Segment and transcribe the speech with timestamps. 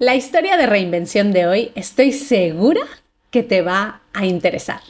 [0.00, 2.82] La historia de reinvención de hoy estoy segura
[3.32, 4.80] que te va a interesar.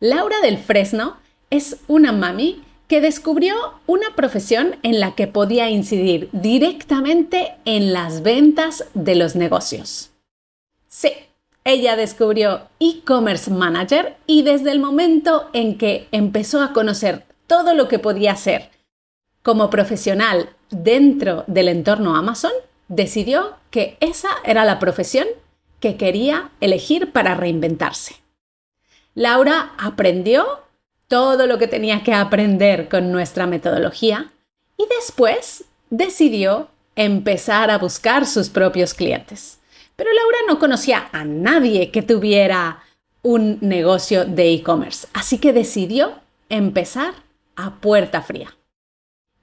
[0.00, 1.18] Laura del Fresno
[1.50, 3.54] es una mami que descubrió
[3.86, 10.12] una profesión en la que podía incidir directamente en las ventas de los negocios.
[10.88, 11.12] Sí,
[11.64, 17.86] ella descubrió e-commerce manager y desde el momento en que empezó a conocer todo lo
[17.86, 18.70] que podía hacer
[19.42, 22.52] como profesional dentro del entorno Amazon,
[22.88, 25.26] decidió que esa era la profesión
[25.80, 28.16] que quería elegir para reinventarse.
[29.14, 30.60] Laura aprendió
[31.08, 34.32] todo lo que tenía que aprender con nuestra metodología
[34.76, 39.58] y después decidió empezar a buscar sus propios clientes.
[39.96, 42.82] Pero Laura no conocía a nadie que tuviera
[43.22, 46.14] un negocio de e-commerce, así que decidió
[46.48, 47.14] empezar
[47.56, 48.55] a puerta fría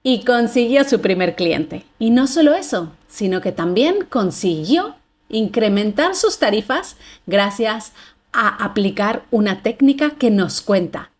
[0.06, 1.84] y consiguió su primer cliente.
[1.98, 4.94] Y no solo eso, sino que también consiguió
[5.30, 7.92] incrementar sus tarifas gracias
[8.32, 11.10] a aplicar una técnica que nos cuenta.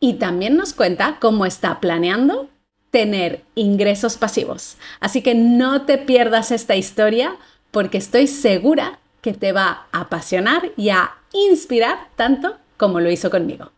[0.00, 2.48] Y también nos cuenta cómo está planeando
[2.90, 4.76] tener ingresos pasivos.
[5.00, 7.36] Así que no te pierdas esta historia
[7.70, 13.30] porque estoy segura que te va a apasionar y a inspirar tanto como lo hizo
[13.30, 13.73] conmigo.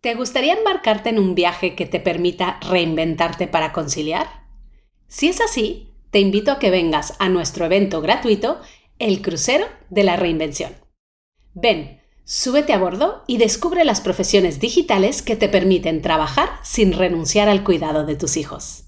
[0.00, 4.46] ¿Te gustaría embarcarte en un viaje que te permita reinventarte para conciliar?
[5.08, 8.62] Si es así, te invito a que vengas a nuestro evento gratuito,
[8.98, 10.74] El Crucero de la Reinvención.
[11.52, 17.50] Ven, súbete a bordo y descubre las profesiones digitales que te permiten trabajar sin renunciar
[17.50, 18.84] al cuidado de tus hijos.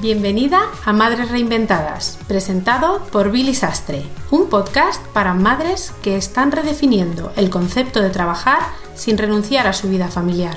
[0.00, 7.32] Bienvenida a Madres Reinventadas, presentado por Billy Sastre, un podcast para madres que están redefiniendo
[7.34, 8.60] el concepto de trabajar
[8.94, 10.56] sin renunciar a su vida familiar.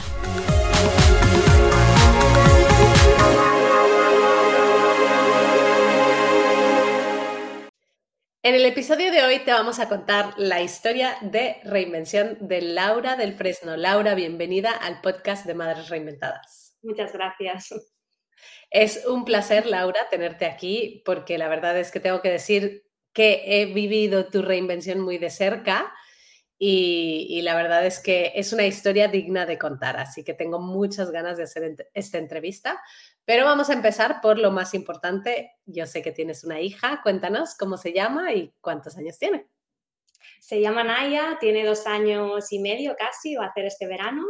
[8.45, 13.15] En el episodio de hoy te vamos a contar la historia de reinvención de Laura
[13.15, 13.77] del Fresno.
[13.77, 16.77] Laura, bienvenida al podcast de Madres Reinventadas.
[16.81, 17.73] Muchas gracias.
[18.69, 22.83] Es un placer, Laura, tenerte aquí porque la verdad es que tengo que decir
[23.13, 25.93] que he vivido tu reinvención muy de cerca
[26.57, 31.11] y, la verdad es que es una historia digna de contar, así que tengo muchas
[31.11, 32.81] ganas de hacer esta entrevista.
[33.25, 35.51] Pero vamos a empezar por lo más importante.
[35.66, 39.47] Yo sé que tienes una hija, cuéntanos cómo se llama y cuántos años tiene.
[40.39, 44.23] Se llama Naya, tiene dos años y medio casi, va a hacer este verano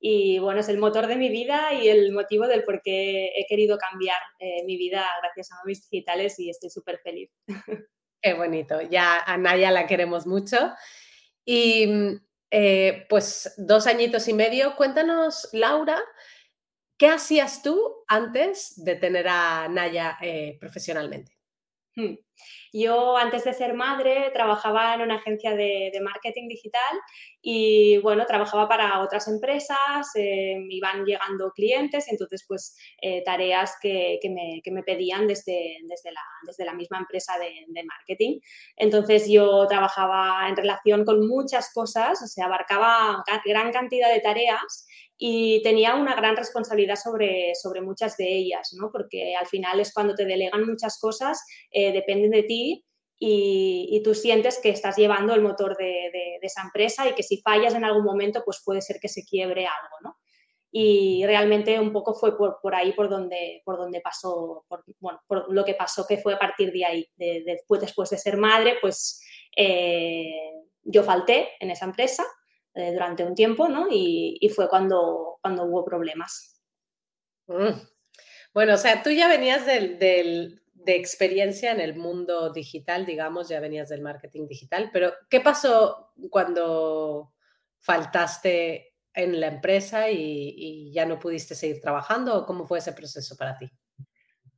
[0.00, 3.46] y bueno, es el motor de mi vida y el motivo del por qué he
[3.46, 7.30] querido cambiar eh, mi vida gracias a mis digitales y estoy súper feliz.
[8.20, 10.72] Qué bonito, ya a Naya la queremos mucho.
[11.44, 12.20] Y mm,
[12.50, 16.02] eh, pues dos añitos y medio, cuéntanos, Laura,
[16.98, 21.38] ¿Qué hacías tú antes de tener a Naya eh, profesionalmente?
[21.96, 22.14] Hmm.
[22.72, 26.96] Yo antes de ser madre trabajaba en una agencia de, marketing digital
[27.42, 34.18] y bueno, trabajaba para otras empresas, eh, iban llegando clientes, entonces pues eh, tareas que,
[34.30, 38.38] me, pedían desde, desde, la, desde, la, misma empresa de, de, marketing.
[38.76, 44.86] Entonces yo trabajaba en relación con muchas cosas, o sea, abarcaba gran cantidad de tareas
[45.20, 48.90] y tenía una gran responsabilidad sobre, sobre muchas de ellas, ¿no?
[48.92, 51.92] porque al final es cuando te delegan muchas cosas, eh,
[52.30, 52.84] de ti
[53.18, 57.74] y, tú sientes que estás llevando el motor de, esa empresa y que si fallas
[57.74, 59.96] en algún momento, pues puede ser que se quiebre algo.
[60.02, 60.16] ¿no?
[60.70, 65.20] Y realmente un poco fue por, por ahí por donde, por donde pasó, por, bueno,
[65.26, 67.08] por lo que pasó, que fue a partir de ahí.
[67.16, 69.20] después, después de ser madre, pues
[69.56, 70.52] eh,
[70.82, 72.24] yo falté en esa empresa
[72.74, 73.88] eh, durante un tiempo, ¿no?
[73.90, 76.62] Y, fue cuando, cuando hubo problemas.
[77.48, 77.80] Mm.
[78.54, 83.60] Bueno, o sea, tú ya venías del, de experiencia en el mundo digital, digamos, ya
[83.60, 87.34] venías del marketing digital, pero ¿qué pasó cuando,
[87.78, 92.38] faltaste en la empresa y, ya no pudiste seguir trabajando?
[92.38, 93.70] ¿O cómo fue ese proceso para ti?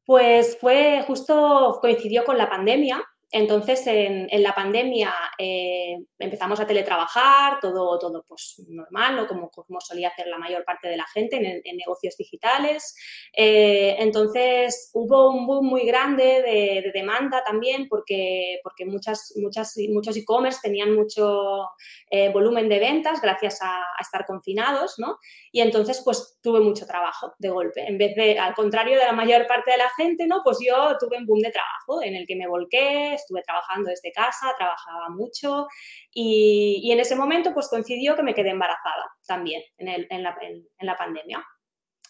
[0.05, 7.61] Pues fue justo, coincidió con la pandemia entonces, en, la pandemia eh, empezamos a teletrabajar,
[7.61, 9.29] todo, todo pues, normal, ¿no?
[9.29, 12.97] como, como solía hacer la mayor parte de la gente en, negocios digitales.
[13.33, 20.17] Eh, entonces, hubo un boom muy grande de, demanda también porque, porque muchas, muchas, muchos
[20.17, 21.69] e-commerce tenían mucho
[22.11, 25.19] eh, volumen de ventas gracias a, a, estar confinados, ¿no?
[25.53, 27.87] Y entonces, pues tuve mucho trabajo de golpe.
[27.87, 30.41] En vez de, al contrario de la mayor parte de la gente, ¿no?
[30.43, 34.13] Pues yo tuve un boom de trabajo en el que me volqué, estuve trabajando desde
[34.13, 35.67] casa, trabajaba mucho
[36.13, 41.45] y, en ese momento pues coincidió que me quedé embarazada también en, la, pandemia.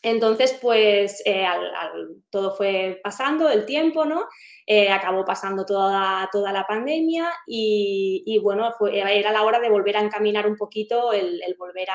[0.02, 1.46] Entonces, pues eh,
[2.30, 4.24] todo fue pasando el tiempo, ¿no?
[4.66, 10.00] Eh, acabó pasando toda, toda la pandemia y, bueno, era la hora de volver a
[10.00, 11.88] encaminar un poquito el, volver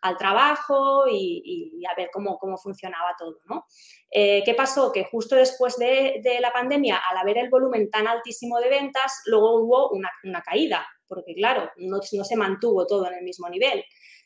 [0.00, 3.66] al trabajo y, a ver cómo, cómo funcionaba todo, ¿no?
[4.14, 4.92] Eh, ¿Qué pasó?
[4.92, 9.56] Que justo después de, la pandemia, al haber el volumen tan altísimo de ventas, luego
[9.56, 13.82] hubo una, caída, porque claro, no, se mantuvo todo en el mismo nivel.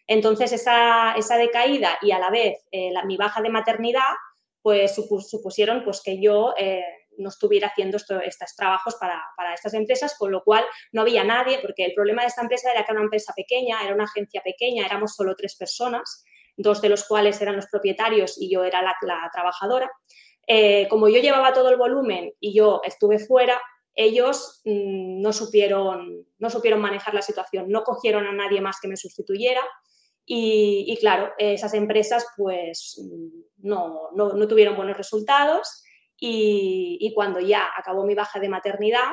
[0.07, 4.15] Entonces, esa, decaída y a la vez eh, mi baja de maternidad,
[4.63, 6.85] pues supusieron pues, que yo eh,
[7.19, 11.59] no estuviera haciendo estos trabajos para, para, estas empresas, con lo cual no había nadie,
[11.61, 14.43] porque el problema de esta empresa era que era una empresa pequeña, era una agencia
[14.43, 16.25] pequeña, éramos solo tres personas
[16.57, 18.97] dos de los cuales eran los propietarios y yo era la,
[19.33, 19.91] trabajadora.
[20.47, 23.61] Eh, como yo llevaba todo el volumen y yo estuve fuera,
[23.95, 28.89] ellos mm, no, supieron, no supieron manejar la situación, no cogieron a nadie más que
[28.89, 29.63] me sustituyera
[30.29, 33.01] y, claro, esas empresas pues
[33.59, 35.85] no, no, tuvieron buenos resultados
[36.19, 39.13] y, y, cuando ya acabó mi baja de maternidad,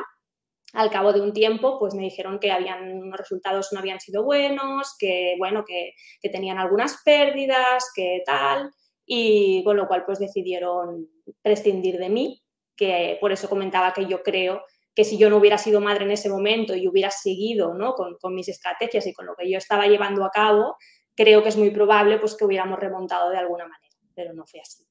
[0.73, 4.23] al cabo de un tiempo, pues me dijeron que habían, unos resultados no habían sido
[4.23, 5.93] buenos, que, bueno, que,
[6.29, 8.71] tenían algunas pérdidas, que tal,
[9.05, 11.07] y con lo cual pues decidieron
[11.43, 12.41] prescindir de mí,
[12.75, 14.63] que por eso comentaba que yo creo
[14.95, 17.93] que si yo no hubiera sido madre en ese momento y hubiera seguido ¿no?
[17.93, 20.75] con, con, mis estrategias y con lo que yo estaba llevando a cabo,
[21.15, 24.59] creo que es muy probable pues, que hubiéramos remontado de alguna manera, pero no fue
[24.59, 24.85] así.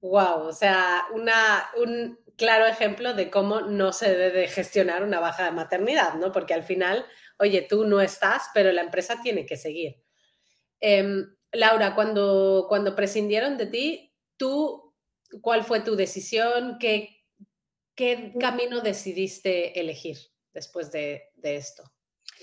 [0.00, 5.20] Wow, o sea, una, un, claro ejemplo de cómo no se debe de gestionar una
[5.20, 6.32] baja de maternidad, ¿no?
[6.32, 7.06] Porque al final,
[7.38, 10.02] oye, tú no estás, pero la empresa tiene que seguir.
[10.80, 14.94] Em, Laura, cuando, cuando prescindieron de ti, tú,
[15.40, 16.76] ¿cuál fue tu decisión?
[16.78, 17.24] ¿Qué,
[17.94, 20.18] qué camino decidiste elegir
[20.52, 21.84] después de esto?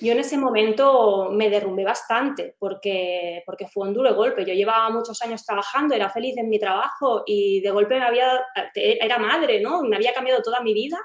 [0.01, 4.45] Yo en ese momento me derrumbé bastante porque, porque fue un duro golpe.
[4.45, 8.41] Yo llevaba muchos años trabajando, era feliz en mi trabajo y de golpe me había,
[8.73, 9.83] era madre, ¿no?
[9.83, 10.99] Me había cambiado toda mi vida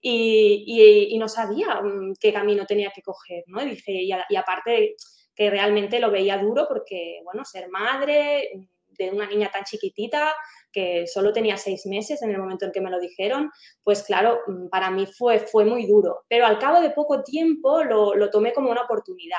[0.00, 3.62] y, y, no sabía mm, qué camino tenía que coger, ¿no?
[3.62, 4.94] Y dije, y, aparte
[5.34, 8.50] que realmente lo veía duro porque, bueno, ser madre
[8.98, 10.34] de una niña tan chiquitita,
[10.72, 13.50] que solo tenía seis meses en el momento en que me lo dijeron,
[13.82, 16.24] pues claro, mm, para mí fue, fue muy duro.
[16.28, 19.38] Pero al cabo de poco tiempo lo, lo tomé como una oportunidad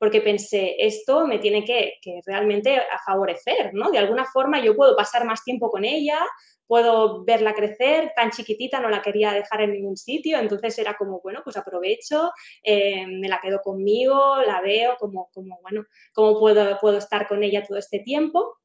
[0.00, 3.90] porque pensé, esto me tiene que, que, realmente favorecer, ¿no?
[3.90, 6.18] De alguna forma yo puedo pasar más tiempo con ella,
[6.66, 11.20] puedo verla crecer, tan chiquitita no la quería dejar en ningún sitio, entonces era como,
[11.20, 12.30] bueno, pues aprovecho,
[12.62, 15.84] eh, me la quedo conmigo, la veo, como, como bueno,
[16.14, 18.59] cómo puedo, puedo estar con ella todo este tiempo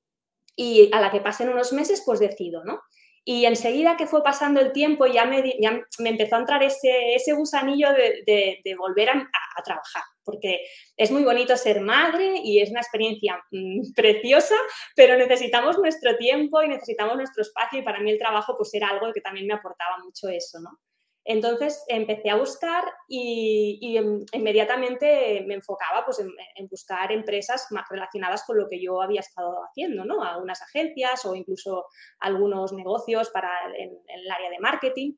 [0.56, 2.82] y a la que pasen unos meses, pues decido, ¿no?
[3.28, 7.16] Y enseguida que fue pasando el tiempo ya me, ya me empezó a entrar ese,
[7.16, 10.60] ese gusanillo de, volver a, a, trabajar, porque
[10.96, 14.56] es muy bonito ser madre y es una experiencia mm, preciosa,
[14.96, 18.90] pero necesitamos nuestro tiempo y necesitamos nuestro espacio y para mí el trabajo pues era
[18.90, 20.80] algo que también me aportaba mucho eso, ¿no?
[21.28, 23.98] Entonces empecé a buscar y,
[24.32, 29.64] inmediatamente me enfocaba pues, en, buscar empresas más relacionadas con lo que yo había estado
[29.66, 30.24] haciendo, ¿no?
[30.24, 31.86] Algunas agencias o incluso
[32.20, 35.14] algunos negocios para en, el área de marketing.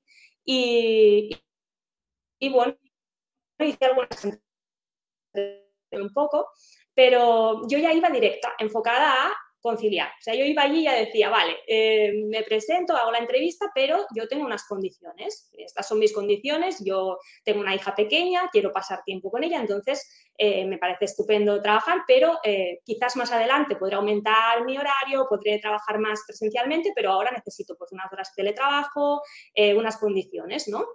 [0.46, 1.30] Y,
[2.40, 2.78] y bueno,
[3.60, 4.28] hice algunas
[5.92, 6.50] un poco,
[6.94, 10.10] pero yo ya iba directa, enfocada a conciliar.
[10.10, 13.68] O sea, yo iba allí y ya decía, vale, eh, me presento, hago la entrevista,
[13.74, 15.50] pero yo tengo unas condiciones.
[15.54, 16.84] Estas son mis condiciones.
[16.84, 21.62] Yo tengo una hija pequeña, quiero pasar tiempo con ella, entonces eh, me parece estupendo
[21.62, 27.12] trabajar, pero eh, quizás más adelante podré aumentar mi horario, podré trabajar más presencialmente, pero
[27.12, 29.22] ahora necesito pues unas horas de teletrabajo,
[29.76, 30.86] unas condiciones, ¿no?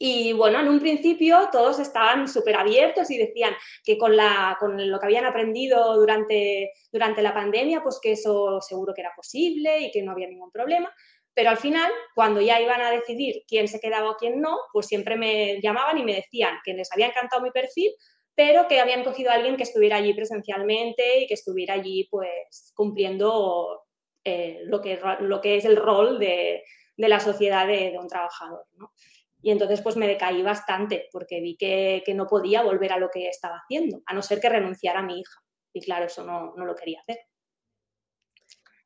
[0.00, 4.88] Y bueno, en un principio todos estaban súper abiertos y decían que con, la, con
[4.88, 9.80] lo que habían aprendido durante, durante la pandemia, pues que eso seguro que era posible
[9.80, 10.94] y que no había ningún problema.
[11.34, 14.86] Pero al final, cuando ya iban a decidir quién se quedaba o quién no, pues
[14.86, 17.92] siempre me llamaban y me decían que les había encantado mi perfil,
[18.36, 22.72] pero que habían cogido a alguien que estuviera allí presencialmente y que estuviera allí pues
[22.74, 23.82] cumpliendo
[24.24, 26.62] eh, lo, que, lo que es el rol de,
[26.96, 28.64] de la sociedad de, de un trabajador.
[28.76, 28.92] ¿no?
[29.40, 33.10] Y entonces pues me decaí bastante porque vi que, que, no podía volver a lo
[33.10, 35.40] que estaba haciendo, a no ser que renunciara a mi hija.
[35.72, 37.18] Y claro, eso no, no lo quería hacer.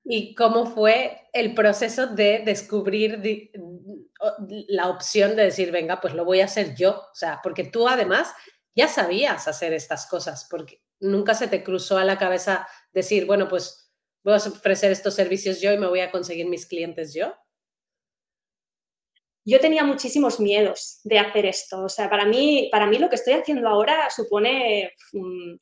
[0.04, 3.20] ¿Y cómo fue el proceso de descubrir
[4.68, 7.02] la opción de decir, venga, pues lo voy a hacer yo?
[7.12, 8.32] O sea, porque tú además
[8.74, 13.48] ya sabías hacer estas cosas, porque nunca se te cruzó a la cabeza decir, bueno,
[13.48, 13.92] pues
[14.24, 17.34] voy a ofrecer estos servicios yo y me voy a conseguir mis clientes yo
[19.44, 21.84] yo tenía muchísimos miedos de hacer esto.
[21.84, 25.54] O sea, para mí, para mí lo que estoy haciendo ahora supone mm,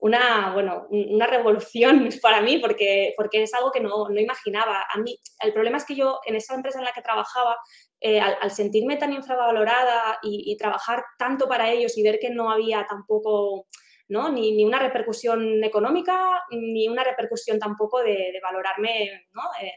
[0.00, 4.84] una, bueno, una revolución para mí porque, porque es algo que no, no, imaginaba.
[4.92, 7.56] A mí, el problema es que yo en esa empresa en la que trabajaba,
[8.00, 12.86] eh, al, sentirme tan infravalorada y, trabajar tanto para ellos y ver que no había
[12.88, 13.66] tampoco...
[14.06, 14.28] ¿no?
[14.30, 19.42] Ni, ni, una repercusión económica, ni una repercusión tampoco de, valorarme ¿no?
[19.62, 19.72] Eh,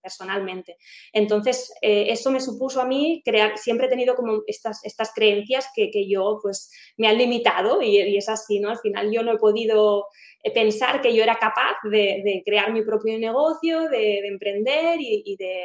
[0.00, 0.76] personalmente.
[1.12, 5.68] Entonces, eh, eso me supuso a mí crear, siempre he tenido como estas, estas creencias
[5.74, 8.70] que, que yo pues me han limitado y, es así, ¿no?
[8.70, 10.06] Al final yo no he podido
[10.42, 15.36] eh, pensar que yo era capaz de, crear mi propio negocio, de, de emprender y,
[15.36, 15.64] de,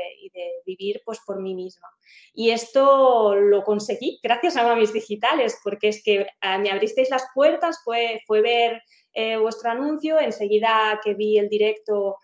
[0.66, 1.88] vivir pues por mí misma.
[2.34, 7.26] Y esto lo conseguí gracias a Mamis Digitales, porque es que eh, me abristeis las
[7.34, 8.82] puertas, fue, fue ver
[9.42, 12.18] vuestro anuncio, enseguida que vi el directo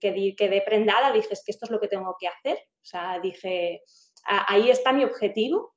[0.00, 2.58] que quedé prendada, dije, es que esto es lo que tengo que hacer.
[2.58, 3.82] O sea, dije,
[4.24, 5.74] ahí está mi objetivo.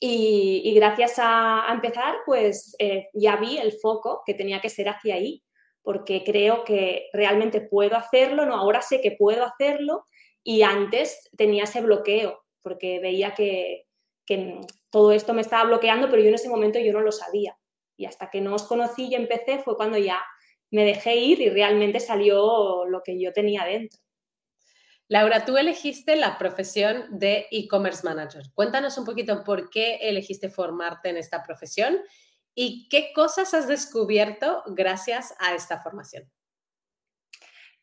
[0.00, 5.14] Y, gracias a, empezar, pues eh, ya vi el foco que tenía que ser hacia
[5.14, 5.42] ahí,
[5.82, 10.06] porque creo que realmente puedo hacerlo, no, ahora sé que puedo hacerlo
[10.42, 13.86] y antes tenía ese bloqueo, porque veía que,
[14.26, 17.56] que todo esto me estaba bloqueando, pero yo en ese momento yo no lo sabía.
[17.96, 20.20] Y hasta que no os conocí y empecé fue cuando ya
[20.74, 24.00] me dejé ir y realmente salió lo que yo tenía dentro.
[25.06, 28.42] Laura, tú elegiste la profesión de e-commerce manager.
[28.54, 31.98] Cuéntanos un poquito por qué elegiste formarte en esta profesión
[32.56, 36.28] y qué cosas has descubierto gracias a esta formación.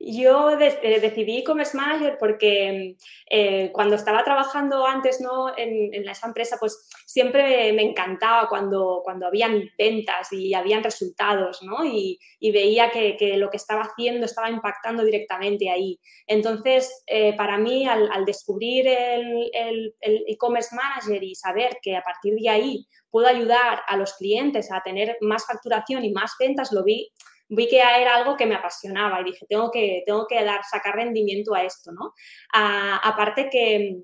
[0.04, 2.98] Yo eh, decidí e-commerce manager porque
[3.30, 5.56] eh, cuando estaba trabajando antes ¿no?
[5.56, 11.62] en, en, esa empresa, pues siempre me encantaba cuando, cuando habían ventas y habían resultados,
[11.62, 11.86] ¿no?
[11.86, 12.20] Y,
[12.52, 16.00] veía que, lo que estaba haciendo estaba impactando directamente ahí.
[16.28, 22.50] Entonces, eh, para mí, al descubrir el e-commerce manager y saber que a partir de
[22.50, 27.12] ahí puedo ayudar a los clientes a tener más facturación y más ventas, lo vi
[27.52, 30.96] vi que era algo que me apasionaba y dije, tengo que, tengo que dar, sacar
[30.96, 32.14] rendimiento a esto, ¿no?
[32.54, 33.98] A, aparte que,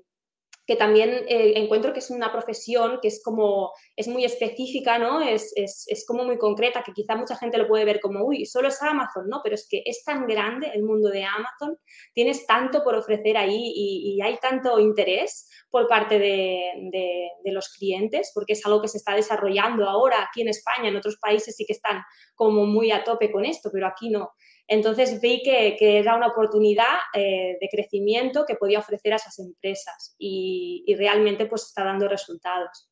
[0.68, 5.22] que también eh, encuentro que es una profesión que es como, es muy específica, ¿no?
[5.22, 8.44] Es, es, es, como muy concreta, que quizá mucha gente lo puede ver como, uy,
[8.44, 9.40] solo es Amazon, ¿no?
[9.42, 11.78] Pero es que es tan grande el mundo de Amazon,
[12.12, 17.70] tienes tanto por ofrecer ahí y, hay tanto interés por parte de, de, de, los
[17.70, 21.56] clientes, porque es algo que se está desarrollando ahora aquí en España, en otros países
[21.56, 22.02] sí que están
[22.34, 24.32] como muy a tope con esto, pero aquí no.
[24.68, 26.84] Entonces vi que, era una oportunidad
[27.14, 32.90] eh, de crecimiento que podía ofrecer a esas empresas y, realmente pues está dando resultados.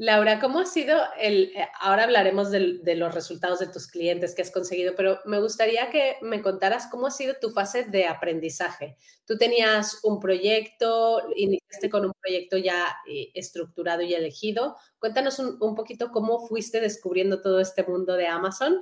[0.00, 4.42] Laura, ¿cómo ha sido el, eh, ahora hablaremos de, los resultados de tus clientes que
[4.42, 8.96] has conseguido, pero me gustaría que me contaras cómo ha sido tu fase de aprendizaje.
[9.26, 14.76] Tú tenías un proyecto, iniciaste con un proyecto ya eh, estructurado y elegido.
[15.00, 18.80] Cuéntanos un poquito cómo fuiste descubriendo todo este mundo de Amazon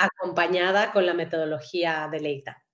[0.00, 2.64] acompañada con la metodología de Leita.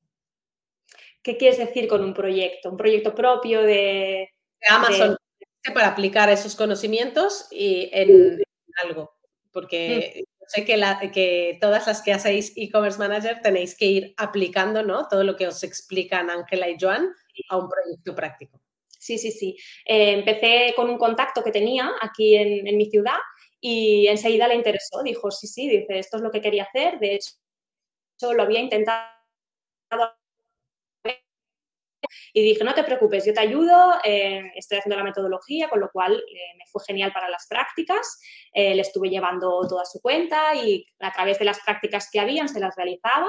[1.23, 2.71] ¿Qué quieres decir con un proyecto?
[2.71, 4.30] ¿Un proyecto propio de...
[4.68, 5.73] Amazon de...
[5.73, 8.40] para aplicar esos conocimientos y en
[8.85, 9.16] algo,
[9.52, 10.47] porque mm.
[10.47, 15.09] sé que, la, que, todas las que hacéis e-commerce manager tenéis que ir aplicando ¿no?
[15.09, 17.09] todo lo que os explican Ángela y Joan
[17.49, 18.61] a un proyecto práctico.
[18.99, 19.56] Sí, sí, sí.
[19.85, 23.18] Eh, empecé con un contacto que tenía aquí en, en mi ciudad
[23.68, 27.14] y enseguida le interesó, dijo, sí, sí, dice, esto es lo que quería hacer, de
[27.16, 27.32] hecho
[28.35, 29.06] lo había intentado
[32.32, 35.90] y dije, no te preocupes, yo te ayudo, eh, estoy haciendo la metodología, con lo
[35.90, 38.20] cual eh, me fue genial para las prácticas,
[38.52, 42.49] eh, le estuve llevando toda su cuenta y a través de las prácticas que habían
[42.49, 43.28] se las realizaba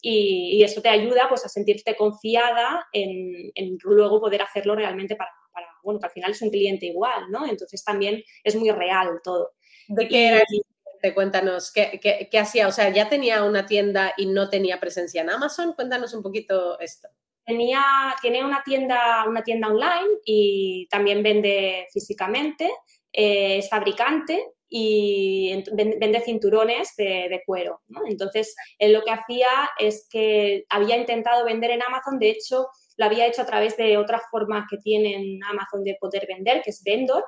[0.00, 5.16] y, y eso te ayuda pues a sentirte confiada en, en luego poder hacerlo realmente
[5.16, 7.46] para, para, bueno, que al final es un cliente igual, ¿no?
[7.46, 9.52] Entonces también es muy real todo.
[9.88, 12.68] ¿De qué era el Cuéntanos, ¿qué, ¿qué, qué, hacía?
[12.68, 15.72] O sea, ¿ya tenía una tienda y no tenía presencia en Amazon?
[15.72, 17.08] Cuéntanos un poquito esto.
[17.44, 17.82] Tenía,
[18.20, 22.70] tiene una tienda, una tienda online y también vende físicamente,
[23.12, 27.82] eh, es fabricante y vende cinturones de, cuero.
[28.06, 29.48] Entonces, él lo que hacía
[29.78, 33.98] es que había intentado vender en Amazon, de hecho, lo había hecho a través de
[33.98, 37.22] otra forma que tiene Amazon de poder vender, que es Vendor.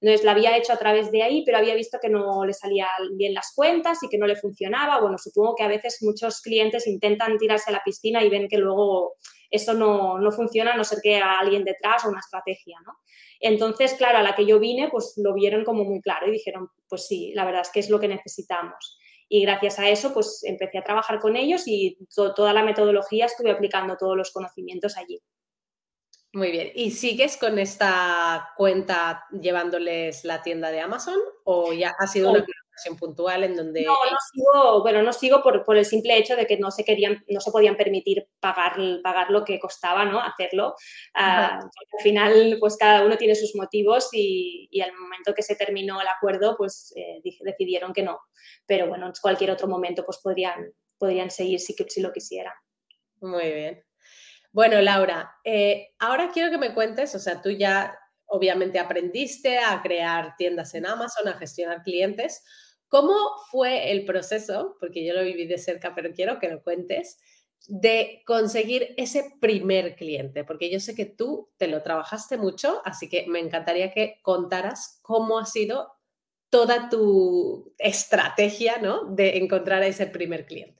[0.00, 2.88] Entonces, lo había hecho a través de ahí, pero había visto que no le salían
[3.12, 5.00] bien las cuentas y que no le funcionaba.
[5.00, 8.56] Bueno, supongo que a veces muchos clientes intentan tirarse a la piscina y ven que
[8.56, 9.16] luego
[9.50, 12.94] eso no, no funciona a no ser que haya alguien detrás o una estrategia, ¿no?
[13.40, 16.68] Entonces, claro, a la que yo vine, pues lo vieron como muy claro y dijeron,
[16.88, 18.98] pues sí, la verdad es que es lo que necesitamos.
[19.28, 23.50] Y gracias a eso, pues empecé a trabajar con ellos y toda la metodología estuve
[23.50, 25.20] aplicando todos los conocimientos allí.
[26.32, 26.70] Muy bien.
[26.74, 32.44] ¿Y sigues con esta cuenta llevándoles la tienda de Amazon o ya ha sido una
[32.98, 33.82] puntual en donde...
[33.82, 36.84] No, no sigo, bueno, no sigo por, por, el simple hecho de que no se
[36.84, 40.20] querían, no se podían permitir pagar, pagar lo que costaba, ¿no?
[40.20, 40.74] Hacerlo.
[41.14, 45.56] Ah, al final, pues cada uno tiene sus motivos y, y al momento que se
[45.56, 48.20] terminó el acuerdo, pues eh, decidieron que no.
[48.66, 52.54] Pero bueno, en cualquier otro momento, pues podrían, podrían seguir si, si lo quisieran.
[53.20, 53.89] Muy bien.
[54.52, 59.80] Bueno, Laura, eh, ahora quiero que me cuentes, o sea, tú ya obviamente aprendiste a
[59.80, 62.42] crear tiendas en Amazon, a gestionar clientes.
[62.88, 63.14] ¿Cómo
[63.50, 64.76] fue el proceso?
[64.80, 67.18] Porque yo lo viví de cerca, pero quiero que lo cuentes,
[67.68, 73.08] de conseguir ese primer cliente, porque yo sé que tú te lo trabajaste mucho, así
[73.08, 75.92] que me encantaría que contaras cómo ha sido
[76.50, 79.04] toda tu estrategia, ¿no?
[79.14, 80.79] De encontrar a ese primer cliente.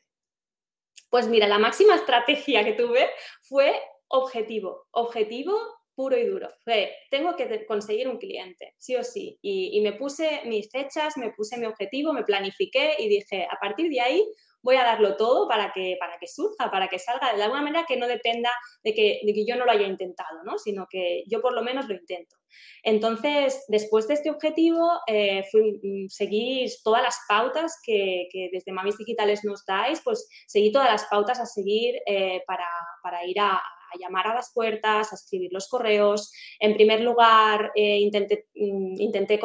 [1.10, 3.10] Pues mira, la máxima estrategia que tuve
[3.42, 3.74] fue
[4.08, 5.58] objetivo, objetivo
[5.94, 6.48] puro y duro.
[6.64, 9.38] Fue, tengo que conseguir un cliente, sí o sí.
[9.42, 13.90] Y, me puse mis fechas, me puse mi objetivo, me planifiqué y dije, a partir
[13.90, 17.42] de ahí voy a darlo todo para que, para que surja, para que salga de
[17.42, 18.50] alguna manera que no dependa
[18.82, 20.58] de que, de que yo no lo haya intentado, ¿no?
[20.58, 22.36] sino que yo por lo menos lo intento.
[22.82, 28.98] Entonces, después de este objetivo, eh, fui, mm, seguí todas las pautas que, desde Mamis
[28.98, 32.68] Digitales nos dais, pues seguí todas las pautas a seguir eh, para,
[33.02, 33.60] para, ir a,
[33.98, 36.32] llamar a las puertas, a escribir los correos.
[36.60, 39.40] En primer lugar, eh, intenté, mm, intenté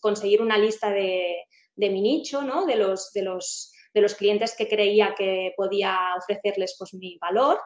[0.00, 1.44] conseguir una lista de,
[1.76, 2.66] mi nicho, ¿no?
[2.66, 7.58] de, los, de, los, de los clientes que creía que podía ofrecerles pues, mi valor.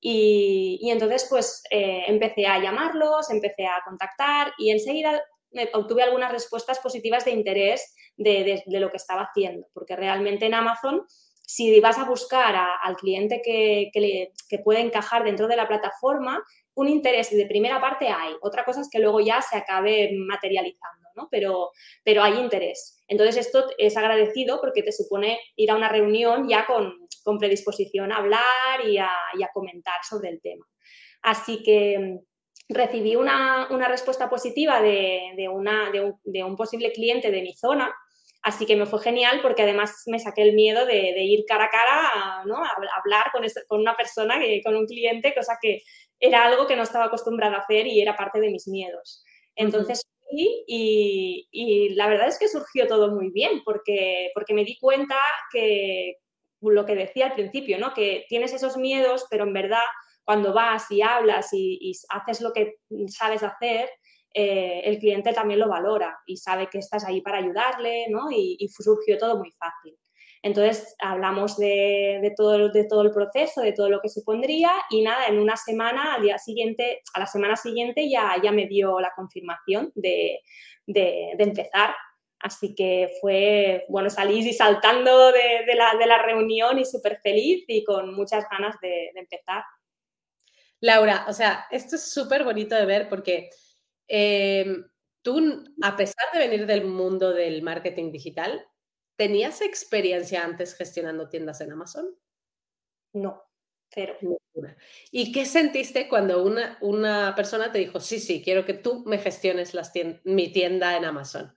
[0.00, 5.22] Y, entonces, pues, eh, empecé a llamarlos, empecé a contactar y enseguida
[5.72, 10.54] obtuve algunas respuestas positivas de interés de, de, lo que estaba haciendo, porque realmente en
[10.54, 11.06] Amazon
[11.46, 16.42] si vas a buscar al cliente que, que, puede encajar dentro de la plataforma,
[16.74, 18.34] un interés de primera parte hay.
[18.42, 21.28] Otra cosa es que luego ya se acabe materializando, ¿no?
[21.30, 21.70] Pero,
[22.04, 23.02] pero hay interés.
[23.08, 28.12] Entonces esto es agradecido porque te supone ir a una reunión ya con, con predisposición
[28.12, 29.10] a hablar y a,
[29.52, 30.66] comentar sobre el tema.
[31.22, 37.54] Así que mm, recibí una, respuesta positiva de, una, de un posible cliente de mi
[37.54, 37.94] zona
[38.46, 41.68] Así que me fue genial porque además me saqué el miedo de, ir cara a
[41.68, 42.64] cara ¿no?
[42.64, 45.82] a, hablar con, con, una persona, que, con un cliente, cosa que
[46.20, 49.24] era algo que no estaba acostumbrada a hacer y era parte de mis miedos.
[49.56, 55.16] Entonces, y, la verdad es que surgió todo muy bien porque, porque me di cuenta
[55.52, 56.16] que
[56.60, 57.94] lo que decía al principio, ¿no?
[57.94, 59.84] que tienes esos miedos, pero en verdad
[60.24, 63.88] cuando vas y hablas y haces lo que sabes hacer,
[64.38, 68.30] eh, el cliente también lo valora y sabe que estás ahí para ayudarle, ¿no?
[68.30, 69.96] Y, surgió todo muy fácil.
[70.46, 72.54] Entonces hablamos de, todo,
[73.02, 77.02] el proceso, de todo lo que supondría y nada, en una semana, al día siguiente,
[77.14, 80.40] a la semana siguiente ya, me dio la confirmación de,
[80.86, 81.94] empezar.
[82.38, 88.44] Así que fue, bueno, salí saltando de, la, reunión y súper feliz y con muchas
[88.50, 89.64] ganas de empezar.
[90.80, 93.50] Laura, o sea, esto es súper bonito de ver porque
[94.08, 94.84] Em,
[95.22, 98.64] tú, a pesar de venir del mundo del marketing digital,
[99.16, 102.16] ¿tenías experiencia antes gestionando tiendas en Amazon?
[103.12, 103.42] No,
[103.88, 104.16] cero.
[105.10, 109.18] ¿Y qué sentiste cuando una, una persona te dijo, sí, sí, quiero que tú me
[109.18, 109.92] gestiones las
[110.24, 111.54] mi tienda en Amazon?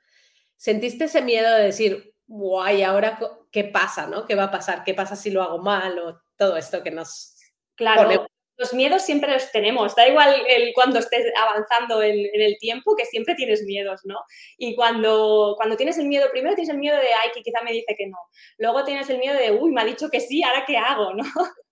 [0.55, 3.19] ¿Sentiste ese miedo de decir, guay, ahora
[3.51, 4.25] qué pasa, no?
[4.25, 4.83] ¿Qué va a pasar?
[4.83, 5.97] ¿Qué pasa si lo hago mal?
[5.99, 7.35] O todo esto que nos
[7.75, 8.27] claro
[8.59, 13.05] los miedos siempre los tenemos, da igual el, cuando estés avanzando en, el tiempo, que
[13.05, 14.17] siempre tienes miedos, ¿no?
[14.57, 17.71] Y cuando, cuando tienes el miedo, primero tienes el miedo de, ay, que quizá me
[17.71, 18.17] dice que no.
[18.57, 21.23] Luego tienes el miedo de, uy, me ha dicho que sí, ¿ahora qué hago, no?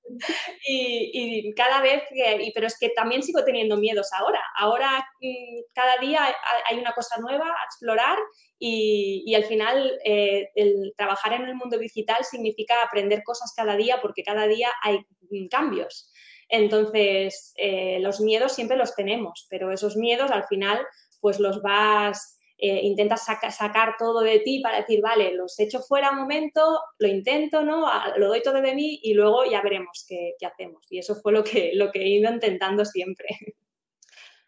[0.66, 4.42] y, cada vez, que, pero es que también sigo teniendo miedos ahora.
[4.58, 6.22] Ahora mm, cada día
[6.70, 8.18] hay una cosa nueva a explorar
[8.58, 14.00] y, al final eh, el trabajar en el mundo digital significa aprender cosas cada día
[14.02, 16.14] porque cada día hay mm, cambios.
[16.50, 20.80] Entonces, eh, los miedos siempre los tenemos, pero esos miedos al final
[21.20, 26.10] pues los vas eh, intentas sacar todo de ti para decir, vale, los echo fuera
[26.10, 27.88] un momento, lo intento, ¿no?
[28.16, 30.82] lo doy todo de mí y luego ya veremos qué, hacemos.
[30.90, 33.28] Y eso fue lo que, lo que he ido intentando siempre.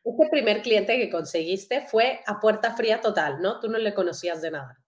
[0.01, 3.59] Este primer cliente que conseguiste fue a puerta fría total, ¿no?
[3.59, 4.79] Tú no le conocías de nada.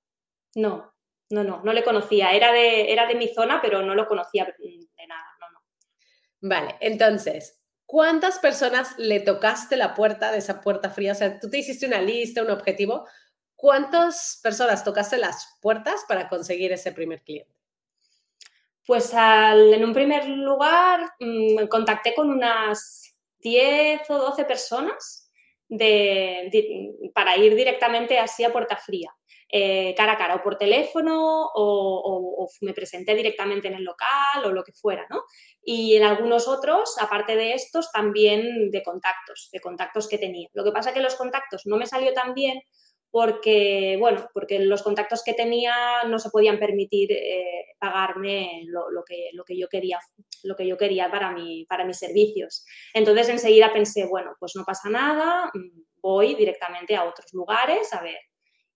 [0.55, 0.93] No,
[1.29, 2.31] no, no, no le conocía.
[2.31, 5.30] Era de, era de mi zona, pero no lo conocía de nada.
[6.41, 11.11] Vale, entonces, ¿cuántas personas le tocaste la puerta de esa puerta fría?
[11.11, 13.07] O sea, tú te hiciste una lista, un objetivo.
[13.55, 17.53] ¿Cuántas personas tocaste las puertas para conseguir ese primer cliente?
[18.87, 25.29] Pues en un primer lugar mm, contacté con unas 10 o 12 personas
[27.13, 29.15] para ir directamente así a puerta fría.
[29.53, 34.51] Eh, cara a cara, o por teléfono, o, me presenté directamente en el local, o
[34.51, 35.23] lo que fuera, ¿no?
[35.61, 40.47] Y en algunos otros, aparte de estos, también de contactos, de contactos que tenía.
[40.53, 42.61] Lo que pasa es que los contactos no me salió tan bien
[43.09, 49.31] porque, bueno, porque los contactos que tenía no se podían permitir eh, pagarme lo, que,
[49.33, 49.99] lo, que, yo quería,
[50.43, 52.65] lo que yo quería para, mi, para mis servicios.
[52.93, 58.01] Entonces enseguida pensé, bueno, pues no pasa nada, mm, voy directamente a otros lugares a
[58.01, 58.30] ver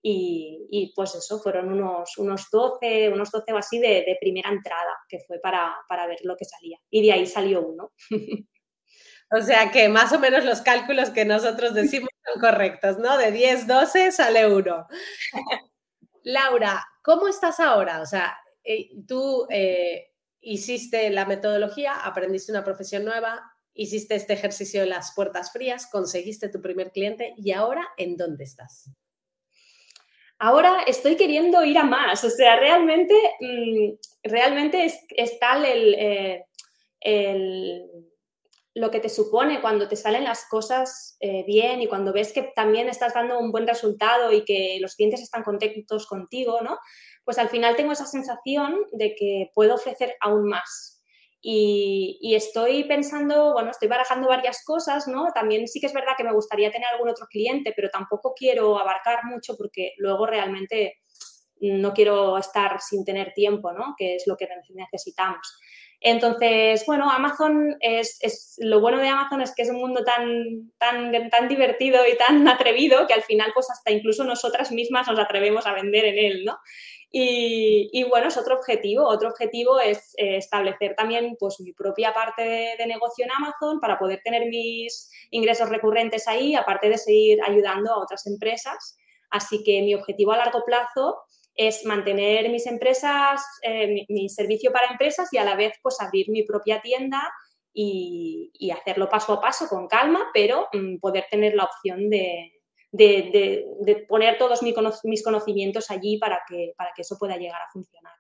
[0.08, 5.18] y, pues eso, fueron unos, unos 12, unos 12 o así de, primera entrada, que
[5.26, 5.76] fue para,
[6.08, 6.78] ver lo que salía.
[6.92, 7.92] Y de ahí salió uno.
[9.32, 13.18] O sea que más o menos los cálculos que nosotros decimos son correctos, ¿no?
[13.18, 14.86] De 10, 12 sale uno.
[16.24, 18.02] Laura, ¿cómo estás ahora?
[18.02, 23.42] O sea, eh, tú eh, hiciste la metodología, aprendiste una profesión nueva,
[23.74, 28.44] hiciste este ejercicio de las puertas frías, conseguiste tu primer cliente y ahora, ¿en dónde
[28.44, 28.92] estás?
[30.40, 32.24] Ahora estoy queriendo ir a más.
[32.24, 33.94] O sea, realmente, mm,
[34.24, 36.46] realmente es, tal eh,
[37.00, 37.84] el,
[38.74, 42.52] lo que te supone cuando te salen las cosas eh, bien y cuando ves que
[42.56, 46.78] también estás dando un buen resultado y que los clientes están contentos contigo, ¿no?
[47.24, 50.95] Pues al final tengo esa sensación de que puedo ofrecer aún más.
[51.48, 55.28] Y, estoy pensando, bueno, estoy barajando varias cosas, ¿no?
[55.32, 58.80] También sí que es verdad que me gustaría tener algún otro cliente, pero tampoco quiero
[58.80, 60.96] abarcar mucho porque luego realmente
[61.62, 63.94] no quiero estar sin tener tiempo, ¿no?
[63.96, 65.60] Que es lo que necesitamos.
[66.02, 70.72] Entonces, bueno, Amazon es, es, lo bueno de Amazon es que es un mundo tan,
[70.80, 75.20] tan, tan divertido y tan atrevido que al final, pues hasta incluso nosotras mismas nos
[75.20, 76.58] atrevemos a vender en él, ¿no?
[77.12, 79.08] Y, bueno, es otro objetivo.
[79.08, 83.98] Otro objetivo es eh, establecer también pues, mi propia parte de, negocio en Amazon para
[83.98, 88.98] poder tener mis ingresos recurrentes ahí, aparte de seguir ayudando a otras empresas.
[89.30, 91.18] Así que mi objetivo a largo plazo
[91.56, 96.30] es mantener mis empresas, eh, mi, servicio para empresas y a la vez pues abrir
[96.30, 97.22] mi propia tienda
[97.74, 102.55] y, hacerlo paso a paso con calma, pero mm, poder tener la opción de,
[102.96, 108.14] de, poner todos mis conocimientos allí para que, para que eso pueda llegar a funcionar.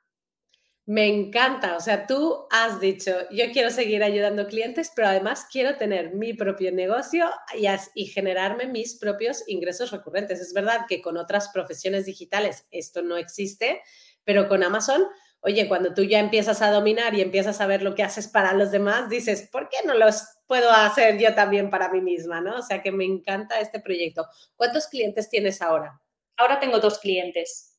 [0.88, 5.78] Me encanta, o sea, tú has dicho, yo quiero seguir ayudando clientes, pero además quiero
[5.78, 7.26] tener mi propio negocio
[7.58, 10.40] y, y, generarme mis propios ingresos recurrentes.
[10.40, 13.82] Es verdad que con otras profesiones digitales esto no existe,
[14.24, 15.08] pero con Amazon
[15.46, 18.54] oye, cuando tú ya empiezas a dominar y empiezas a ver lo que haces para
[18.54, 22.42] los demás, dices, ¿por qué no los puedo hacer yo también para mí misma?
[22.42, 22.58] ¿no?
[22.58, 24.26] O sea que me encanta este proyecto.
[24.56, 26.02] ¿Cuántos clientes tienes ahora?
[26.38, 27.78] Ahora tengo dos clientes.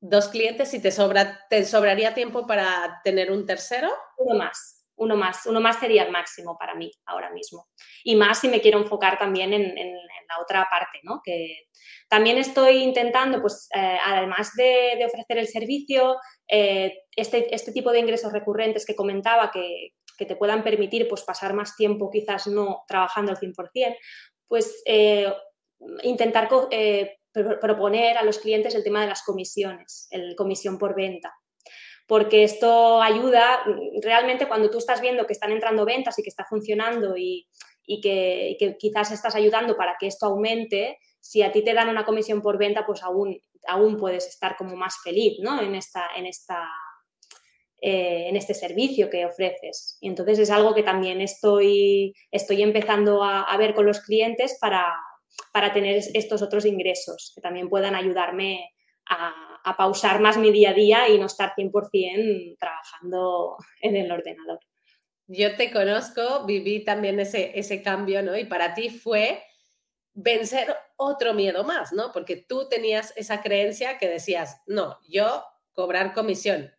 [0.00, 3.88] Dos clientes y te sobra, ¿te sobraría tiempo para tener un tercero?
[4.18, 7.66] Uno más uno más, uno más sería el máximo para mí ahora mismo.
[8.04, 9.74] Y más si me quiero enfocar también en,
[10.28, 11.20] la otra parte, ¿no?
[11.22, 11.66] Que
[12.08, 16.16] también estoy intentando, pues, eh, además de, ofrecer el servicio,
[16.48, 19.90] eh, este, este, tipo de ingresos recurrentes que comentaba que,
[20.26, 23.96] te puedan permitir, pues, pasar más tiempo quizás no trabajando al 100%,
[24.48, 25.32] pues eh,
[26.02, 26.48] intentar
[27.60, 31.32] proponer a los clientes el tema de las comisiones, el comisión por venta
[32.06, 33.64] porque esto ayuda
[34.02, 37.48] realmente cuando tú estás viendo que están entrando ventas y que está funcionando y,
[38.02, 42.42] que, quizás estás ayudando para que esto aumente, si a ti te dan una comisión
[42.42, 45.62] por venta, pues aún, aún puedes estar como más feliz ¿no?
[45.62, 46.68] en, esta, en, esta,
[47.84, 49.98] eh, en este servicio que ofreces.
[50.00, 54.86] Y entonces es algo que también estoy, estoy empezando a, ver con los clientes para,
[55.52, 58.70] para tener estos otros ingresos que también puedan ayudarme
[59.10, 64.60] a, pausar más mi día a día y no estar 100% trabajando en el ordenador.
[65.26, 68.38] Yo te conozco, viví también ese, ese cambio, ¿no?
[68.38, 69.42] Y para ti fue
[70.14, 72.12] vencer otro miedo más, ¿no?
[72.12, 75.42] Porque tú tenías esa creencia que decías, no, yo
[75.72, 76.70] cobrar comisión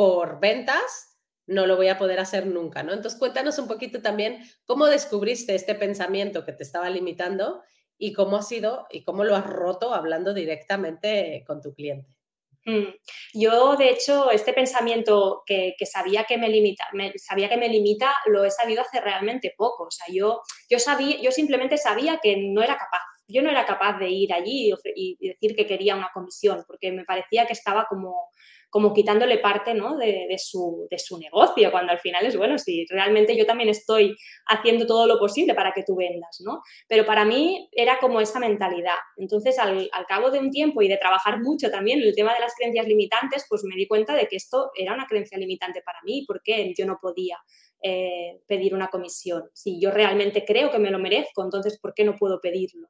[0.00, 2.94] por ventas no lo voy a poder hacer nunca, ¿no?
[2.94, 7.60] Entonces cuéntanos un poquito también cómo descubriste este pensamiento que te estaba limitando
[7.98, 12.16] y cómo ha sido y cómo lo has roto hablando directamente con tu cliente.
[12.64, 12.94] Mm.
[13.34, 18.46] Yo, de hecho, este pensamiento que, sabía, que me limita, sabía que me limita, lo
[18.46, 19.84] he sabido hace realmente poco.
[19.84, 23.02] O sea, yo, yo, sabía, yo simplemente sabía que no era capaz.
[23.28, 27.04] Yo no era capaz de ir allí y decir que quería una comisión, porque me
[27.04, 28.30] parecía que estaba como
[28.70, 29.96] como quitándole parte ¿no?
[29.96, 34.16] de, su, de, su, negocio, cuando al final es, bueno, si realmente yo también estoy
[34.46, 36.62] haciendo todo lo posible para que tú vendas, ¿no?
[36.88, 38.96] Pero para mí era como esa mentalidad.
[39.16, 42.54] Entonces, al, cabo de un tiempo y de trabajar mucho también el tema de las
[42.54, 46.24] creencias limitantes, pues me di cuenta de que esto era una creencia limitante para mí,
[46.26, 47.38] porque yo no podía
[47.82, 49.50] eh, pedir una comisión.
[49.52, 52.88] Si yo realmente creo que me lo merezco, entonces, ¿por qué no puedo pedirlo?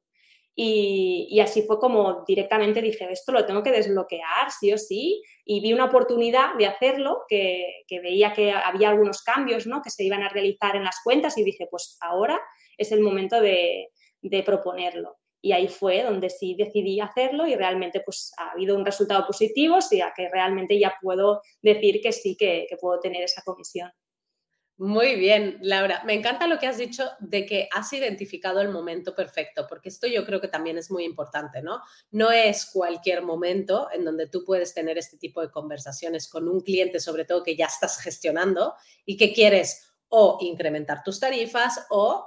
[0.63, 5.63] Y, así fue como directamente dije, esto lo tengo que desbloquear, sí o sí, y
[5.63, 9.81] vi una oportunidad de hacerlo, que, veía que había algunos cambios ¿no?
[9.81, 12.39] que se iban a realizar en las cuentas y dije, pues ahora
[12.77, 13.89] es el momento de,
[14.45, 15.17] proponerlo.
[15.41, 19.77] Y ahí fue donde sí decidí hacerlo y realmente pues ha habido un resultado positivo,
[19.77, 23.91] o sea que realmente ya puedo decir que sí que puedo tener esa comisión.
[24.81, 26.03] Muy bien, Laura.
[26.07, 30.07] Me encanta lo que has dicho de que has identificado el momento perfecto, porque esto
[30.07, 31.83] yo creo que también es muy importante, ¿no?
[32.13, 36.61] No es cualquier momento en donde tú puedes tener este tipo de conversaciones con un
[36.61, 38.73] cliente, sobre todo que ya estás gestionando
[39.05, 42.27] y que quieres o incrementar tus tarifas o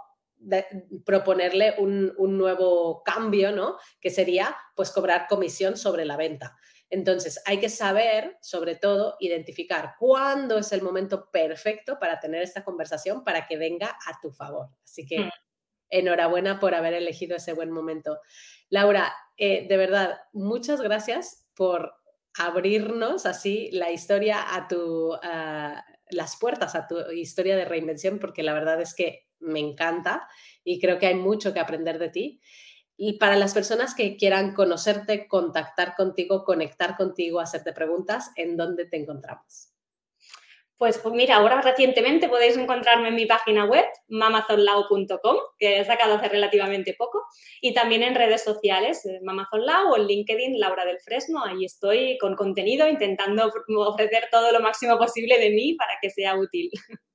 [1.06, 3.78] proponerle un, un, nuevo cambio, ¿no?
[4.00, 6.56] Que sería pues cobrar comisión sobre la venta.
[6.94, 12.64] Entonces, hay que saber, sobre todo, identificar cuándo es el momento perfecto para tener esta
[12.64, 14.68] conversación para que venga a tu favor.
[14.84, 15.30] Así que mm.
[15.90, 18.20] enhorabuena por haber elegido ese buen momento.
[18.70, 21.96] Laura, eh, de verdad, muchas gracias por
[22.38, 25.18] abrirnos así la historia a tu,
[26.12, 30.28] las puertas a tu historia de reinvención, porque la verdad es que me encanta
[30.64, 32.42] y creo que hay mucho que aprender de ti.
[32.96, 38.86] Y para las personas que quieran conocerte, contactar contigo, conectar contigo, hacerte preguntas, ¿en dónde
[38.86, 39.74] te encontramos?
[40.78, 46.16] Pues, pues mira, ahora recientemente podéis encontrarme en mi página web, mamazonlao.com, que he sacado
[46.16, 47.24] hace relativamente poco,
[47.62, 51.44] y también en redes sociales, eh, mamazonlao o en LinkedIn, Laura del Fresno.
[51.46, 56.36] Ahí estoy con contenido, intentando ofrecer todo lo máximo posible de mí para que sea
[56.36, 56.70] útil.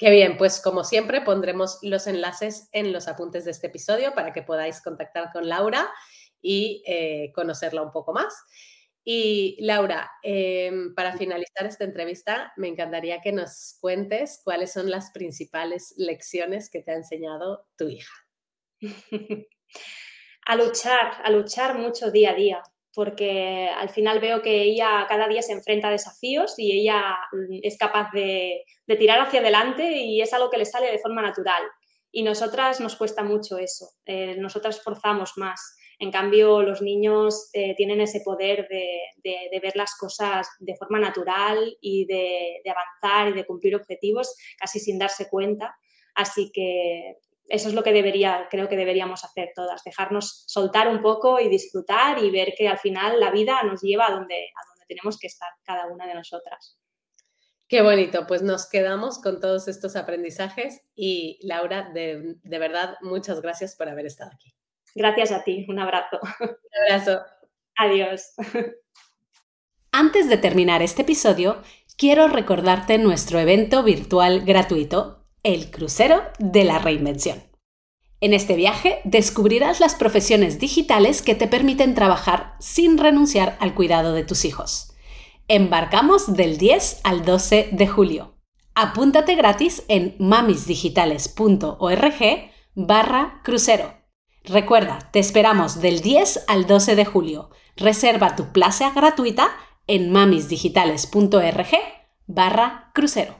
[0.00, 4.32] Qué bien, pues como siempre pondremos los enlaces en los apuntes de este episodio para
[4.32, 5.90] que podáis contactar con Laura
[6.40, 8.32] y eh, conocerla un poco más.
[9.04, 15.10] Y Laura, em, para finalizar esta entrevista, me encantaría que nos cuentes cuáles son las
[15.10, 18.14] principales lecciones que te ha enseñado tu hija.
[20.46, 22.62] a luchar, a luchar mucho día a día,
[22.94, 27.58] porque al final veo que ella cada día se enfrenta a desafíos y ella mm,
[27.62, 28.64] es capaz de,
[28.98, 31.62] tirar hacia adelante y es algo que le sale de forma natural.
[32.12, 35.76] Y nosotras nos cuesta mucho eso, eh, nosotras forzamos más.
[36.00, 41.76] En cambio, los niños eh, tienen ese poder de, ver las cosas de forma natural
[41.80, 45.76] y de, avanzar y de cumplir objetivos casi sin darse cuenta.
[46.14, 47.18] Así que
[47.50, 51.48] eso es lo que debería, creo que deberíamos hacer todas, dejarnos soltar un poco y
[51.48, 55.18] disfrutar y ver que al final la vida nos lleva a donde, a donde tenemos
[55.18, 56.78] que estar cada una de nosotras.
[57.68, 63.40] Qué bonito, pues nos quedamos con todos estos aprendizajes y Laura, de, de verdad, muchas
[63.40, 64.54] gracias por haber estado aquí.
[64.94, 66.18] Gracias a ti, un abrazo.
[66.40, 67.20] Un abrazo.
[67.76, 68.32] Adiós.
[69.92, 71.62] Antes de terminar este episodio,
[71.96, 77.42] quiero recordarte nuestro evento virtual gratuito el crucero de la reinvención.
[78.20, 84.12] En este viaje descubrirás las profesiones digitales que te permiten trabajar sin renunciar al cuidado
[84.12, 84.92] de tus hijos.
[85.48, 88.36] Embarcamos del 10 al 12 de julio.
[88.74, 93.94] Apúntate gratis en mamisdigitales.org barra crucero.
[94.44, 97.50] Recuerda, te esperamos del 10 al 12 de julio.
[97.76, 99.48] Reserva tu plaza gratuita
[99.86, 101.68] en mamisdigitales.org
[102.26, 103.39] barra crucero.